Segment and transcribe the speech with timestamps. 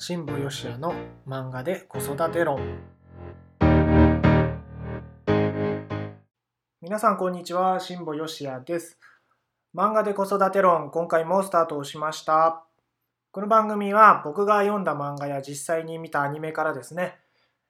[0.00, 0.94] 新保義也の
[1.26, 2.60] 漫画で子育て論。
[6.80, 8.96] 皆さんこんにちは新保義也です。
[9.74, 12.64] 漫画で子育て論今回もスタートをしました。
[13.32, 17.18] この番組は僕が読んだ漫画や実際に見たアニメからですね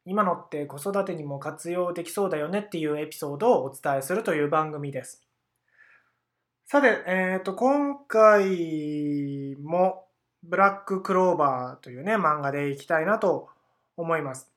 [0.04, 5.26] 今のって子育てにも活用できそうだよねっていうエピソードをお伝えするという番組です。
[6.66, 10.07] さて、えっ、ー、と、今回も
[10.42, 13.48] ブラッククローバーというね、漫画でいきたいなと
[13.96, 14.50] 思います。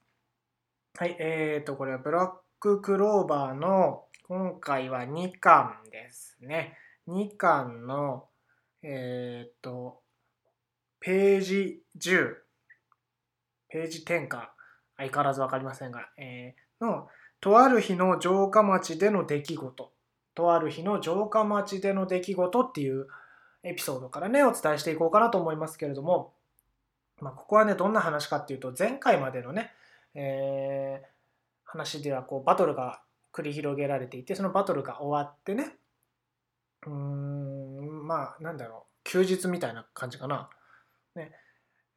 [0.98, 6.78] はい、え、ー、と、これはブラッククローバーの今回は2巻ですね。
[7.08, 8.26] 2巻の、
[8.84, 10.02] えっ、ー、と、
[11.00, 12.36] ページ10、
[13.70, 14.54] ページ10か、
[14.98, 17.08] 相変わらずわかりませんが、えー、の、
[17.40, 19.92] とある日の城下町での出来事
[20.36, 23.08] とある日の城下町での出来事っていう
[23.64, 26.34] エピソードからね、お伝えしていこうかなと思いますけれども、
[27.20, 29.72] まあ、ここはね、どんな話かっていうと、前回までのね、
[30.16, 31.08] えー、
[31.66, 35.78] 話ではこうバトルが繰り広げられていて、そのバトルが終わってね、
[36.86, 40.50] うーん、まあ、なんだろう、休日みたいな感じかな。
[41.16, 41.32] ね、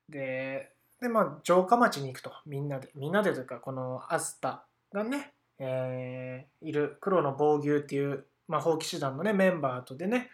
[0.08, 10.30] で、で、まあ、城下町に行くと、みんなで、みんなでというか、このアスタがね、えー、いる黒の防御っていう、まあ、法騎士団のねメンバーとでね、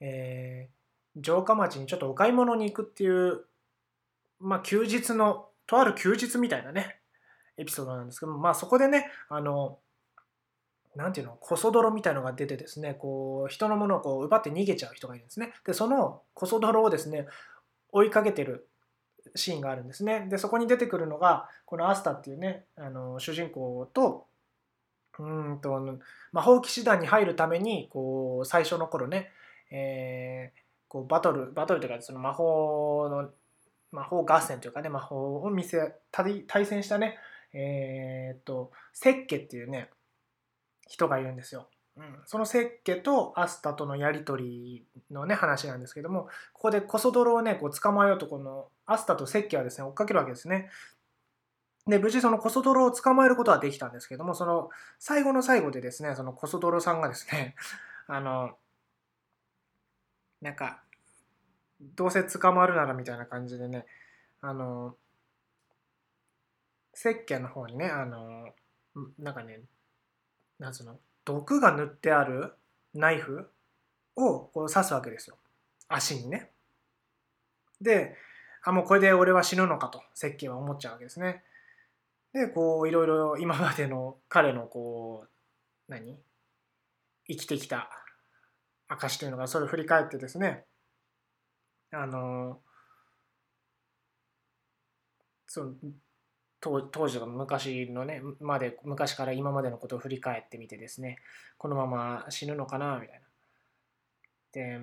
[0.00, 3.44] えー、城下町にちょっとお買い物に行くっていう、
[4.40, 7.00] まあ、休日のとある休日みたいなね
[7.56, 9.78] エピソードなんですけどまあそこでねあの
[10.94, 15.52] なんていうのコソ泥みたいのが出てですねこう人のものをこう奪って逃げちゃう人がいるんですね。
[15.64, 17.26] でそのコソ泥をですね
[17.92, 18.68] 追いかけてる
[19.34, 20.26] シーンがあるんですね。
[20.30, 24.26] でそこに出てくるのがこのアスタっていうねあの主人公と
[25.18, 25.98] うんと
[26.32, 29.30] 魔法騎士団に入るためにこう最初の頃ね、
[29.70, 33.30] えー、こうバトルバトルというかその魔法の
[33.92, 37.16] 魔法合戦というかね魔法を見せ対戦したね
[37.52, 39.90] えー、っとセッケっていうね
[40.88, 41.68] 人がいるんですよ。
[41.96, 50.68] うん、そのセッケとアスタとのやり取りのね話なんですけどもここでコソ泥をねこう捕まえようとこのアスタとセッケはですね追っかけるわけですね。
[51.86, 57.54] で、無事そのコソ泥を捕まえることはできたんですけども、その最後の最後でですね、そのコソ泥さんがですね、
[58.08, 58.56] あの、
[60.46, 60.80] なんか、
[61.80, 63.84] どうせ捕まるならみたいな感じでね、
[64.40, 64.96] あの、
[66.94, 68.54] 石鹸の方にね、あの、
[69.18, 69.62] なんかね、
[70.60, 72.54] なんつうの、毒が塗ってある
[72.94, 73.50] ナイフ
[74.14, 75.36] をこう刺すわけですよ。
[75.88, 76.52] 足にね。
[77.80, 78.16] で、
[78.62, 81.42] あ、もうこれで俺は死ぬのかと、石鹸は思っちゃうわけですね。
[82.32, 85.28] でこういろいろ今までの彼のこう
[85.90, 86.20] 何？
[87.26, 88.05] 生きてきた
[88.88, 90.64] 証というのがそれを振り返ってですね
[91.92, 92.60] あの
[95.46, 95.72] その
[96.60, 101.18] 当時が昔のねまで昔から今までのことを振り返ってみてですね
[101.58, 103.26] このまま死ぬのかなみたいな。
[104.52, 104.80] で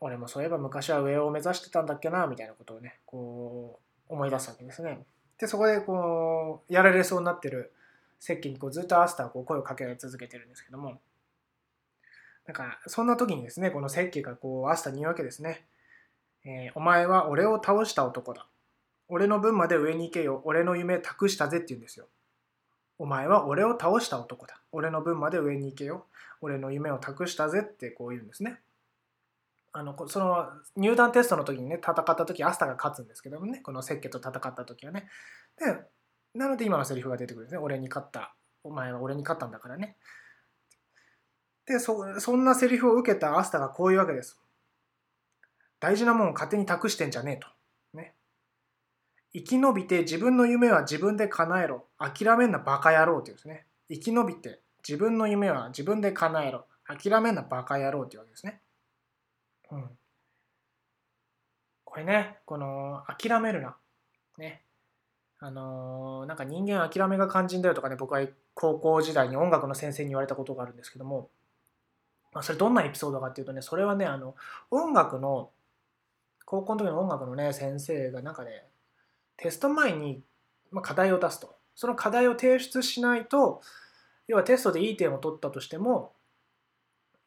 [0.00, 5.06] 俺もそういえば昔は上を目指してたんだっけなみたいなことをねこう思い出すわけですね。
[5.38, 7.72] でそこでこうやられそうになってる
[8.20, 11.00] 石器にこうずっとアスターこう声をかけ続けてるんですけども
[12.46, 15.64] なんかそんな時にですねこの石器がこうアスタに言うわけですね、
[16.44, 18.46] えー、お前は俺を倒した男だ。
[19.08, 20.40] 俺の分まで上に行けよ。
[20.44, 22.06] 俺の夢託したぜって言うんですよ。
[22.98, 24.60] お前は俺を倒した男だ。
[24.72, 26.06] 俺の分まで上に行けよ。
[26.40, 28.60] 俺の夢を託したぜってこう言うんですね。
[29.72, 35.08] あのその入団テストの時にね戦った時アスタが勝つんですけどもねこのセッケと戦った時はね。
[35.58, 35.78] で
[36.34, 37.58] なので今のセリフが出てくるんですね。
[37.58, 38.34] 俺に勝った。
[38.64, 39.96] お前は俺に勝ったんだからね。
[41.72, 44.38] でそそんなセリフを受けたアスタがこういうわけです。
[45.80, 47.48] 大事なもん勝手に託してんじゃねえと。
[47.94, 48.14] ね。
[49.32, 51.86] 生き延びて自分の夢は自分で叶えろ。
[51.98, 53.66] 諦めんなバカ野郎っていうんですね。
[53.88, 56.66] 生き延びて自分の夢は自分で叶えろ。
[56.86, 58.60] 諦めんなバカ野郎っていうわけですね。
[59.70, 59.90] うん。
[61.84, 63.76] これね、この、諦めるな。
[64.38, 64.64] ね。
[65.38, 71.30] あのー、なんか人間諦めが肝心だよとかね、僕は高校時代に音楽の先生に言われたことがあるんですけども、
[72.32, 74.34] まあ、それどんなエピソードかっていうとね、それはね、あの、
[74.70, 75.50] 音楽の、
[76.44, 78.66] 高校の時の音楽のね、先生がなんかね、
[79.36, 80.22] テスト前に、
[80.70, 81.54] まあ、課題を出すと。
[81.74, 83.62] その課題を提出しないと、
[84.28, 86.12] 要はテストでいい点を取ったとしても、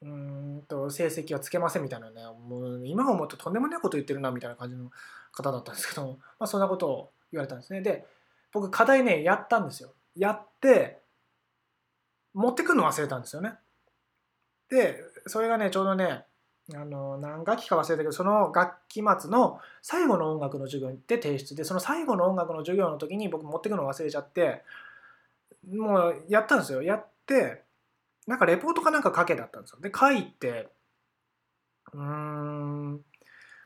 [0.02, 4.92] うんと成績はつけませんみたいなねもう今思うととんでもないこと言ってるなみたいな感じの
[5.32, 7.82] 方だったんですけど、まあ、そんなことを言われたんですね。
[7.82, 8.06] で
[8.52, 9.94] 僕課題ねやったんですよ。
[10.16, 11.02] やって
[12.34, 13.54] 持ってくるの忘れたんですよね。
[14.70, 16.26] でそれがねちょうどね
[16.74, 24.64] あの何学期か忘れたけどその学期末の最後の音楽の授業で提出でその最後の音楽の授業の時に僕持ってくの忘れちゃって
[25.72, 26.82] もうやったんですよ。
[26.82, 27.64] やって
[28.28, 29.80] なんかレポートかなんか書けだったんですよ。
[29.82, 30.70] で書いて
[31.94, 33.02] うーん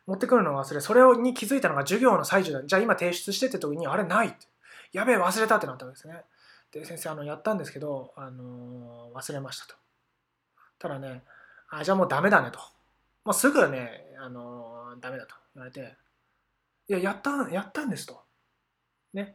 [0.06, 2.64] 持ってくるの忘れそれに気づいたのが授業の最中だ。
[2.64, 4.48] じゃあ今提出してって時にあれないって。
[4.92, 6.24] やべえ忘れたってなったわけですね。
[6.72, 9.76] で先生あのやったんですけど、あの忘れましたと。
[10.80, 11.22] ただね
[11.70, 12.60] あじゃあもうダメだねと。
[13.26, 15.96] もうすぐね、あのダメだと言われて
[16.88, 18.22] いややったやったんですと。
[19.14, 19.34] ね。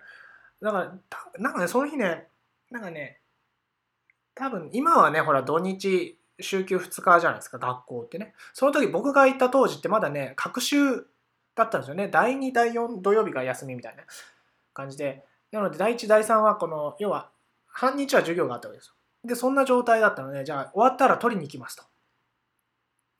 [0.61, 0.94] だから
[1.38, 2.26] なんかねその日ね
[2.70, 3.20] なんかね
[4.35, 8.35] 多分今はねほら土日週休2日じゃないですか学校ってね。
[8.52, 11.06] その時僕が行った当時ってまだね隔週
[11.55, 12.08] だったんですよね。
[12.08, 14.02] 第2第4土曜日が休みみたいな
[14.73, 15.25] 感じで。
[15.52, 17.31] なので第1第3はこの要は
[17.69, 18.94] 半日は授業があったわけですよ。
[19.25, 21.85] でそんな状態だったのでじゃあ終わったら取りに行きますと。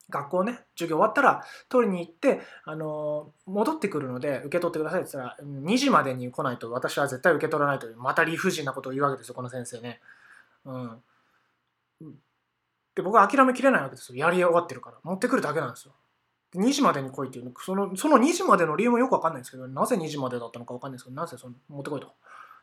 [0.09, 9.99] 学校ね授業終わったら取りに行ってあの戻ってくるので受け取ってくださいって言ったら2時までに来ないと私は絶対受け取らないというまた理不尽なことを言うわけですよこの先生ね。
[10.65, 11.01] うん。
[12.95, 14.17] で僕は諦めきれないわけですよ。
[14.17, 14.97] やり終わってるから。
[15.03, 15.93] 持ってくるだけなんですよ。
[16.55, 22.07] 2時までに来いっていうそのその2時までの理由もよくわかんないんですけどなぜ2時までだったのかわかんないですけどなぜその持ってこいと。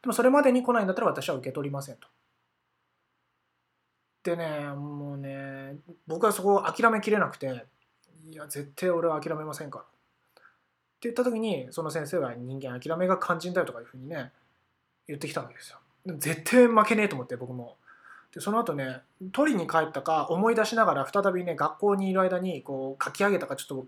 [0.03, 2.09] でもそれまでに来ないんだったら私は受け取りませんと。
[4.23, 5.77] でねもうね
[6.07, 7.67] 僕はそこを諦めきれなくて
[8.31, 9.85] いや絶対俺は諦めませんから。
[9.85, 9.89] っ
[11.03, 14.31] て言った時にその先生は人間諦めが肝心だよとかいうふうにね
[15.09, 15.79] 言ってきたわけですよ。
[16.19, 17.77] 絶対負けねえと思って僕も。
[18.33, 19.01] でその後ね
[19.33, 23.87] 取りに帰ったか思い出しながら再びね学校にいる間にこう書き上げたかちょっと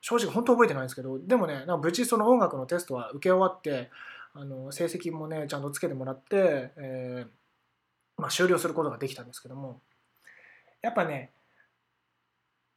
[0.00, 3.90] 正直本当覚えてないんですけどでもねなんか無事その音楽のテストは受け終わって
[4.34, 7.39] あの成績もねちゃんとつけてもらって、えー、
[8.20, 9.80] まあ、終了することができたんですけども
[10.82, 11.30] やっぱね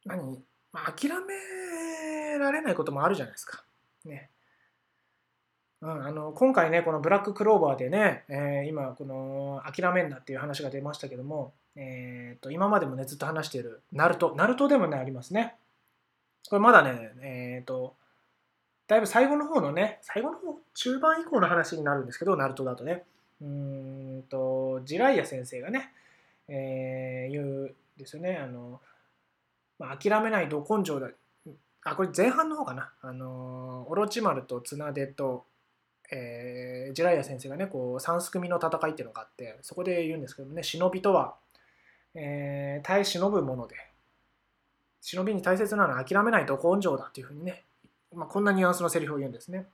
[0.04, 0.42] 何、
[0.72, 3.64] まあ、諦められないこともあるじゃないですか。
[4.04, 4.30] ね。
[5.80, 15.56] うん、あの今回ねこのブラッククローバーでね、えー、今この諦めんなっていう話が出ましたけども、えー、と今までもねずっと話しているナルトナルトでもねありますね。
[16.48, 17.96] これまだねえっ、ー、と
[18.86, 23.04] だいぶ最後の方のね最後の方中盤以降の話になるんですけどナルトだとね。
[23.40, 25.92] うんとジライア先生がね、
[26.48, 28.36] えー、言うですよね。
[28.36, 28.80] あの、
[29.78, 31.08] まあ、諦めないど根性だ。
[31.86, 32.92] あこれ前半の方かな。
[33.02, 35.44] あのオロチマルと綱手と
[36.12, 41.34] えー、ジライア先生がねこう三すくみの戦いっていうのがあってそこで言うんですけどね忍びとは、
[42.14, 43.74] えー、耐え忍ぶもので
[45.00, 47.64] 忍びに大切なのは諦めないと根性だっていうふうにね、
[48.14, 49.66] まあ、こんなニュアンスのセリフを言うんですね。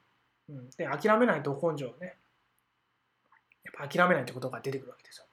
[0.49, 2.17] うん、で諦めないと根性ね
[3.79, 5.25] やっぱ諦めないってことが出てくるわけですよ。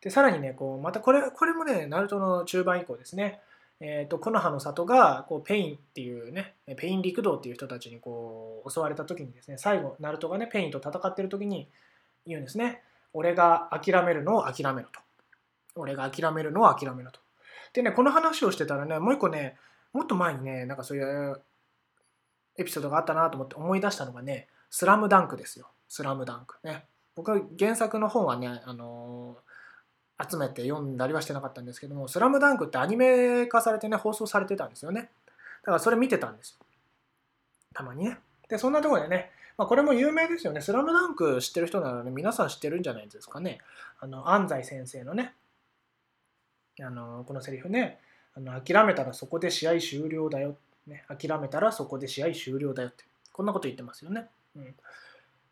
[0.00, 3.40] でさらにねこうまたこれこれもねナルトの中盤以降ですね。
[3.80, 11.68] えーと、木の葉の里がこうペインっていうねペイン六道っていう人たちにこう襲われた時にですね最後ナルトがねペインと戦ってる時に
[12.26, 12.82] 言うんですね。
[13.12, 15.00] 俺が諦めるのを諦めろと。
[15.76, 17.20] 俺が諦めるのを諦めろと。
[17.72, 19.56] でねこの話をしてたらねもう一個ね
[19.92, 21.40] もっと前にねなんかそういう
[22.56, 26.84] エピソードがあったなと思って思い出したのがね「スラムダンクですよ「スラムダンクね。
[27.18, 29.38] 僕は原作の本はねあの
[30.30, 35.10] 集めて読んだりはしてなかったんですけども「スラムダンクってアニメ化されてね放送されてたんですよね。
[35.62, 36.64] だからそれ見てたんですよ。
[37.74, 38.18] たまにね。
[38.48, 43.58] でそんなとこでね、まあ、これも有名ですよね「スラムダンク知ってる人ならね皆さん知ってるんじゃないですかね。
[43.98, 45.34] あの安西先生のね
[46.80, 48.00] あのこのセリフね。
[48.36, 53.04] あの諦めたらそこで試合終了だよ、ね、諦めたらそこで試合終了だよって。
[53.32, 54.26] こんなこと言ってますよね、
[54.56, 54.74] うん、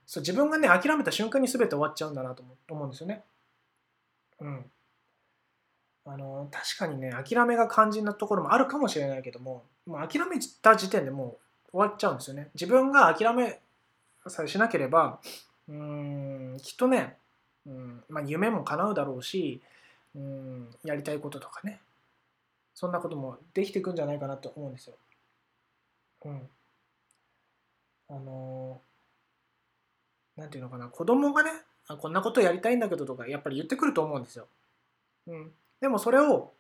[0.07, 3.25] そう自分がね諦めた瞬間に全て終わっちゃうんだなと思うんですよね
[4.41, 4.65] うん。
[6.05, 12.51] あの、確かにね、諦めが肝心なところもあるかもしれないけども、もう諦めた時点でもう終わっちゃうんですよね。
[12.55, 13.61] 自分が諦め
[14.27, 15.21] さえしなければ、
[15.69, 17.17] うん、きっとね、
[17.67, 19.61] うんまあ、夢も叶うだろうし、
[20.15, 21.81] うん、やりたいこととかね、
[22.73, 24.95] そんなこともできていくんじゃないかなと思うんですよ。
[26.25, 26.49] うん。
[28.09, 28.81] あの
[30.37, 31.51] なんていうのかな、子供がね、
[31.95, 34.49] こんなことやりたいんだけどとかやっぱり言ってくると思うんですよ。
[35.29, 36.53] うん、でもそれを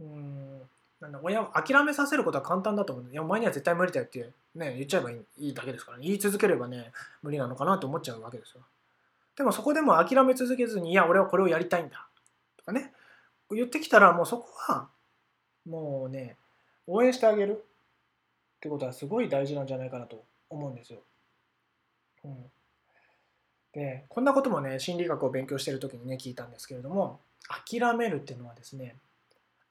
[0.00, 0.60] うん
[1.00, 8.62] なんだ親を諦めさせることは簡単だと思ういやお前には絶対無理だよって、ね、言っちゃえばいいだけですからね言い続ければね無理なのかなと思っちゃうわけですよ。
[9.36, 12.08] でもそこでも諦め続けずにいや俺はこれをやりたいんだ
[12.56, 12.92] とかね
[13.52, 14.88] 言ってきたらもうそこは
[15.64, 16.36] もうね
[16.88, 20.98] 応援してあげるってことはすごい大事なんじゃないかなと思うんですよ。
[22.24, 22.50] うん
[23.78, 28.96] でこんなこともね心理学を勉強してる時にね聞いたんですけれども諦めるっていうのはですね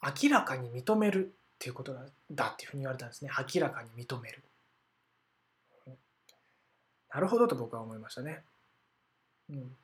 [0.02, 1.94] 明らかに認めるっていうこと
[2.32, 3.32] だっていうふうに言われたんですね。
[3.54, 4.44] 明らかに認める。
[7.14, 8.44] なるほどと僕は思いましたね。
[9.50, 9.76] うん、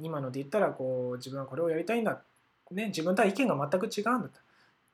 [0.00, 2.22] 今ので言ったらこう自分はこれをやりたいんだ、
[2.70, 4.28] ね、自分とは意見が全く違うんだ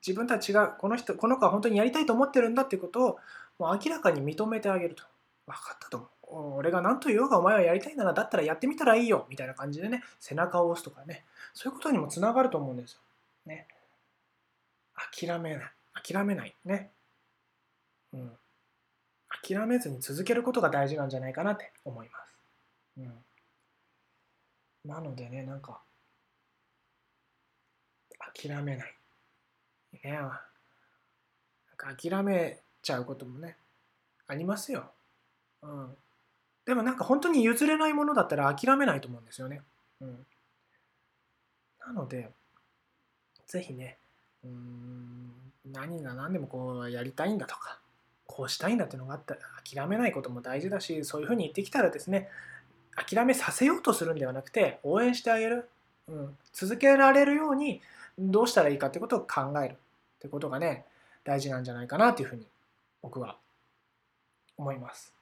[0.04, 3.18] 自分とは違うこの人この子は本当にやりたいと思ってるんだっていうことを
[3.58, 5.04] もう明らかに認めてあげると。
[5.46, 6.10] 分かったと思う。
[6.32, 12.98] 俺が何と言おうがお前はやりたいならだったらやってみたらいいよみたいな感じでね背中を押すとかねそういうことにもつながると思うんですよ。
[13.46, 13.66] ね。
[14.94, 16.90] 諦めない諦めないね。
[18.12, 18.30] うん。
[19.42, 22.22] 諦めずに続けることが大事なんじゃないかなって思います。
[22.98, 23.12] うん、
[24.84, 25.80] なのでね、なんか、
[28.34, 28.94] 諦めない。
[30.04, 30.30] ねなん
[31.76, 33.56] か諦めちゃうこともね、
[34.26, 34.90] ありますよ。
[35.62, 35.96] うん。
[36.66, 39.62] でもなんか本当に譲れないものだったら諦めないと思うんですよね。
[40.00, 40.26] うん。
[41.86, 42.30] なので、
[43.46, 43.98] ぜひね、
[44.44, 45.32] うん、
[45.72, 47.78] 何が何でもこうやりたいんだとか、
[48.34, 52.28] こうしたいんだっていうのがあったら諦めないことも大事だしそういうふうに言ってきたらですね
[52.96, 55.68] 諦めさせようとするんではなくて応援してあげる、
[56.08, 57.82] うん、続けられるように
[58.18, 59.76] どうしたらいいかってことを考えるっ
[60.20, 60.86] てことがね
[61.24, 62.46] 大事なんじゃないかなというふうに
[63.02, 63.36] 僕は
[64.56, 65.12] 思います。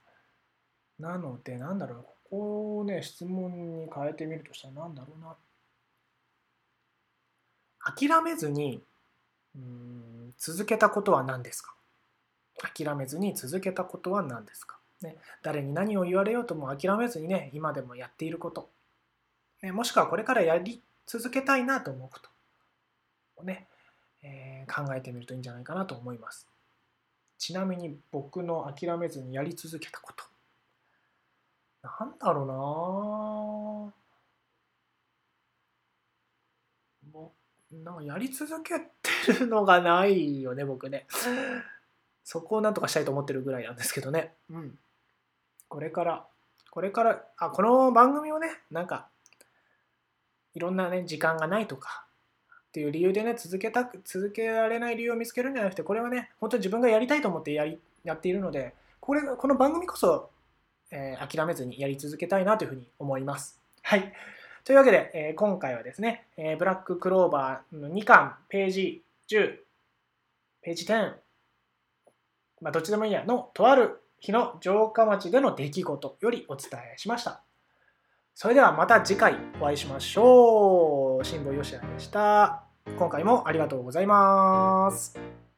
[1.01, 5.35] なのでなんだろうここをね質問に変えてみるとしたら何だろうな。
[7.83, 8.83] 諦めずに
[9.55, 11.73] うん続けたことは何ですか？
[12.61, 18.69] 諦めずに続けたことは何ですか、ね、誰に何を言われようとも諦めずにね今でもやっていること、
[19.63, 22.29] ね、もしくはこれからやり続けたいなと思うこと。
[23.37, 23.67] をね、
[24.21, 26.47] えー、考えてみるといいんじゃないかなと思います。
[27.39, 30.23] ちなみに僕の諦めずにやり続けたこと。
[31.83, 32.53] なんだろうな
[37.11, 37.33] も
[37.71, 41.07] うなんかやり続けてるのがないよね僕ね
[42.23, 44.31] そこをなんとかしたいと思ってるぐらいなんですけどね。
[44.49, 44.77] うん。
[45.67, 46.25] これから、
[46.69, 49.07] これから、あ、この番組をね、なんか、
[50.53, 52.05] いろんなね、時間がないとか、
[52.69, 60.29] っていう理由でね、続けた、続けられない理由を見つけるんじゃなくて、これはね、本当に自分がやりたいと思ってやり、やっているので、これ、この番組こそ、
[60.91, 63.59] えー、諦めずにやり続けたいなというふうに思います。
[63.81, 64.13] はい。
[64.63, 69.55] というわけで、えー、今回はですね、えー、ブラッククローバーの2巻、ページ10、
[70.61, 71.13] ページ10、
[72.61, 77.41] まあ、どっちでもいいやのとある日の城下町での出来事よりお伝えしました。
[78.35, 81.25] それではまた次回お会いしましょう。
[81.25, 82.63] 辛坊よしあでした。
[82.97, 85.50] 今回もありがとうございます。